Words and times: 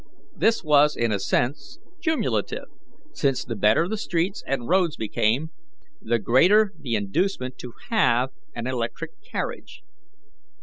This 0.35 0.63
was 0.63 0.95
in 0.95 1.11
a 1.11 1.19
sense 1.19 1.77
cumulative, 2.01 2.65
since 3.13 3.45
the 3.45 3.55
better 3.55 3.87
the 3.87 3.99
streets 3.99 4.43
and 4.47 4.67
roads 4.67 4.97
became, 4.97 5.51
the 6.01 6.17
greater 6.17 6.73
the 6.75 6.95
inducement 6.95 7.59
to 7.59 7.73
have 7.91 8.31
an 8.55 8.65
electric 8.65 9.11
carriage. 9.21 9.83